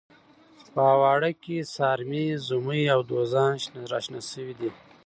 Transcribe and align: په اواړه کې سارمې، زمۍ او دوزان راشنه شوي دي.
په 0.73 0.81
اواړه 0.95 1.29
کې 1.43 1.57
سارمې، 1.75 2.25
زمۍ 2.49 2.83
او 2.93 2.99
دوزان 3.11 3.53
راشنه 3.91 4.19
شوي 4.31 4.53
دي. 4.59 4.69